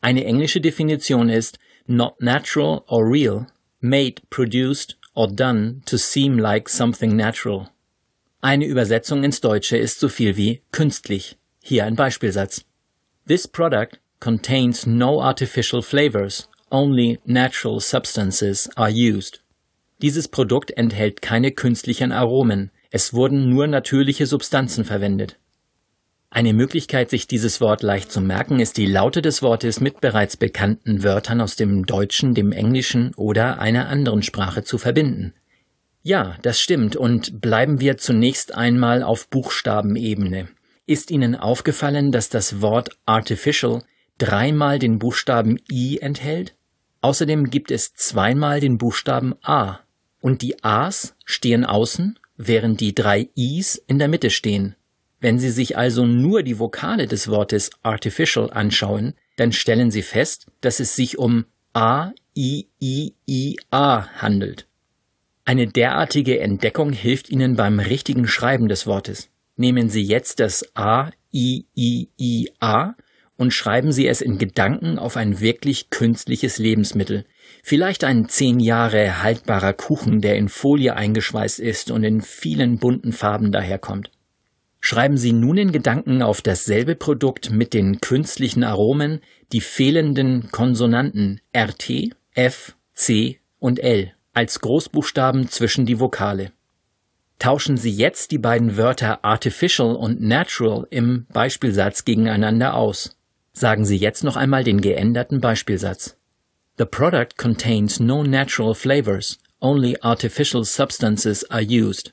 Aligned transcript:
Eine 0.00 0.24
englische 0.24 0.60
Definition 0.60 1.28
ist 1.28 1.58
not 1.88 2.20
natural 2.20 2.84
or 2.86 3.04
real, 3.04 3.48
made, 3.80 4.22
produced 4.30 4.96
or 5.14 5.26
done 5.26 5.82
to 5.86 5.96
seem 5.96 6.38
like 6.38 6.68
something 6.68 7.16
natural. 7.16 7.70
Eine 8.42 8.66
Übersetzung 8.66 9.24
ins 9.24 9.40
Deutsche 9.40 9.76
ist 9.76 9.98
so 9.98 10.08
viel 10.08 10.36
wie 10.36 10.62
künstlich. 10.70 11.36
Hier 11.60 11.84
ein 11.84 11.96
Beispielsatz. 11.96 12.64
This 13.26 13.48
product 13.48 13.98
contains 14.20 14.86
no 14.86 15.20
artificial 15.20 15.82
flavors, 15.82 16.48
only 16.70 17.18
natural 17.24 17.80
substances 17.80 18.70
are 18.76 18.92
used. 18.92 19.42
Dieses 20.00 20.28
Produkt 20.28 20.70
enthält 20.76 21.22
keine 21.22 21.50
künstlichen 21.50 22.12
Aromen, 22.12 22.70
es 22.90 23.12
wurden 23.12 23.48
nur 23.48 23.66
natürliche 23.66 24.26
Substanzen 24.26 24.84
verwendet. 24.84 25.38
Eine 26.30 26.52
Möglichkeit, 26.52 27.10
sich 27.10 27.26
dieses 27.26 27.60
Wort 27.60 27.82
leicht 27.82 28.10
zu 28.10 28.20
merken, 28.20 28.58
ist 28.58 28.76
die 28.76 28.86
Laute 28.86 29.22
des 29.22 29.42
Wortes 29.42 29.80
mit 29.80 30.00
bereits 30.00 30.36
bekannten 30.36 31.02
Wörtern 31.02 31.40
aus 31.40 31.56
dem 31.56 31.86
Deutschen, 31.86 32.34
dem 32.34 32.52
Englischen 32.52 33.14
oder 33.14 33.58
einer 33.58 33.88
anderen 33.88 34.22
Sprache 34.22 34.64
zu 34.64 34.76
verbinden. 34.76 35.34
Ja, 36.02 36.36
das 36.42 36.60
stimmt, 36.60 36.94
und 36.94 37.40
bleiben 37.40 37.80
wir 37.80 37.96
zunächst 37.96 38.54
einmal 38.54 39.02
auf 39.02 39.28
Buchstabenebene. 39.28 40.48
Ist 40.84 41.10
Ihnen 41.10 41.34
aufgefallen, 41.34 42.12
dass 42.12 42.28
das 42.28 42.60
Wort 42.60 42.90
artificial 43.06 43.82
dreimal 44.18 44.78
den 44.78 44.98
Buchstaben 44.98 45.58
I 45.70 45.98
enthält? 45.98 46.54
Außerdem 47.00 47.50
gibt 47.50 47.70
es 47.70 47.94
zweimal 47.94 48.60
den 48.60 48.78
Buchstaben 48.78 49.34
A 49.42 49.80
und 50.20 50.42
die 50.42 50.62
A's 50.62 51.16
stehen 51.24 51.64
außen, 51.64 52.18
während 52.36 52.80
die 52.80 52.94
drei 52.94 53.28
I's 53.34 53.76
in 53.86 53.98
der 53.98 54.08
Mitte 54.08 54.30
stehen. 54.30 54.76
Wenn 55.20 55.38
Sie 55.38 55.50
sich 55.50 55.76
also 55.76 56.06
nur 56.06 56.42
die 56.42 56.58
Vokale 56.58 57.06
des 57.06 57.28
Wortes 57.28 57.70
artificial 57.82 58.50
anschauen, 58.50 59.14
dann 59.36 59.52
stellen 59.52 59.90
Sie 59.90 60.02
fest, 60.02 60.46
dass 60.60 60.80
es 60.80 60.94
sich 60.94 61.18
um 61.18 61.46
A, 61.72 62.12
I, 62.36 62.68
I, 62.80 63.14
I, 63.26 63.56
A 63.70 64.06
handelt. 64.20 64.66
Eine 65.44 65.66
derartige 65.66 66.40
Entdeckung 66.40 66.92
hilft 66.92 67.30
Ihnen 67.30 67.56
beim 67.56 67.78
richtigen 67.78 68.26
Schreiben 68.26 68.68
des 68.68 68.86
Wortes. 68.86 69.30
Nehmen 69.56 69.88
Sie 69.88 70.02
jetzt 70.02 70.40
das 70.40 70.74
A, 70.74 71.10
I, 71.32 71.66
I, 71.76 72.08
I, 72.18 72.50
A 72.60 72.94
und 73.36 73.52
schreiben 73.52 73.92
Sie 73.92 74.06
es 74.06 74.20
in 74.20 74.38
Gedanken 74.38 74.98
auf 74.98 75.16
ein 75.16 75.40
wirklich 75.40 75.90
künstliches 75.90 76.58
Lebensmittel, 76.58 77.24
Vielleicht 77.62 78.04
ein 78.04 78.28
zehn 78.28 78.60
Jahre 78.60 79.22
haltbarer 79.22 79.72
Kuchen, 79.72 80.20
der 80.20 80.36
in 80.36 80.48
Folie 80.48 80.94
eingeschweißt 80.94 81.58
ist 81.58 81.90
und 81.90 82.04
in 82.04 82.20
vielen 82.20 82.78
bunten 82.78 83.12
Farben 83.12 83.50
daherkommt. 83.50 84.10
Schreiben 84.88 85.16
Sie 85.16 85.32
nun 85.32 85.58
in 85.58 85.72
Gedanken 85.72 86.22
auf 86.22 86.42
dasselbe 86.42 86.94
Produkt 86.94 87.50
mit 87.50 87.74
den 87.74 88.00
künstlichen 88.00 88.62
Aromen 88.62 89.20
die 89.50 89.60
fehlenden 89.60 90.52
Konsonanten 90.52 91.40
RT, 91.52 92.14
F, 92.34 92.76
C 92.94 93.40
und 93.58 93.80
L 93.80 94.12
als 94.32 94.60
Großbuchstaben 94.60 95.48
zwischen 95.48 95.86
die 95.86 95.98
Vokale. 95.98 96.52
Tauschen 97.40 97.76
Sie 97.76 97.90
jetzt 97.90 98.30
die 98.30 98.38
beiden 98.38 98.76
Wörter 98.76 99.24
artificial 99.24 99.96
und 99.96 100.20
natural 100.20 100.86
im 100.90 101.26
Beispielsatz 101.32 102.04
gegeneinander 102.04 102.74
aus. 102.74 103.16
Sagen 103.52 103.84
Sie 103.84 103.96
jetzt 103.96 104.22
noch 104.22 104.36
einmal 104.36 104.62
den 104.62 104.80
geänderten 104.80 105.40
Beispielsatz. 105.40 106.16
The 106.78 106.84
product 106.84 107.36
contains 107.36 107.98
no 107.98 108.22
natural 108.22 108.76
flavors, 108.76 109.40
only 109.60 109.96
artificial 110.00 110.62
substances 110.62 111.42
are 111.50 111.64
used. 111.64 112.12